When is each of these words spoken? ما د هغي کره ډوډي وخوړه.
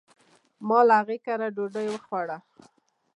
ما 0.67 0.79
د 0.87 0.89
هغي 0.99 1.17
کره 1.25 1.47
ډوډي 1.55 1.85
وخوړه. 1.89 2.37